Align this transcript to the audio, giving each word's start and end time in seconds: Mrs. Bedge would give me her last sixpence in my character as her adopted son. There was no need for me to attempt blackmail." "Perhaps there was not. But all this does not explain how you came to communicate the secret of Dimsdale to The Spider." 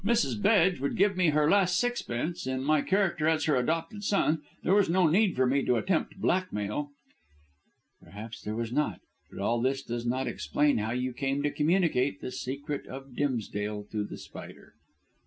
Mrs. 0.03 0.41
Bedge 0.41 0.79
would 0.79 0.97
give 0.97 1.15
me 1.15 1.27
her 1.29 1.47
last 1.47 1.77
sixpence 1.77 2.47
in 2.47 2.63
my 2.63 2.81
character 2.81 3.27
as 3.27 3.45
her 3.45 3.55
adopted 3.55 4.03
son. 4.03 4.41
There 4.63 4.73
was 4.73 4.89
no 4.89 5.05
need 5.05 5.35
for 5.35 5.45
me 5.45 5.63
to 5.65 5.75
attempt 5.75 6.19
blackmail." 6.19 6.89
"Perhaps 8.03 8.41
there 8.41 8.55
was 8.55 8.71
not. 8.73 8.99
But 9.29 9.37
all 9.37 9.61
this 9.61 9.83
does 9.83 10.07
not 10.07 10.25
explain 10.25 10.79
how 10.79 10.89
you 10.89 11.13
came 11.13 11.43
to 11.43 11.51
communicate 11.51 12.19
the 12.19 12.31
secret 12.31 12.87
of 12.87 13.15
Dimsdale 13.15 13.83
to 13.91 14.03
The 14.03 14.17
Spider." 14.17 14.73